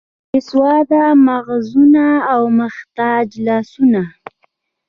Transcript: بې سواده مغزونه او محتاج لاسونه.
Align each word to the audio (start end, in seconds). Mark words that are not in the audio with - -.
بې 0.29 0.39
سواده 0.49 1.03
مغزونه 1.27 2.05
او 2.33 2.41
محتاج 2.59 3.27
لاسونه. 3.45 4.01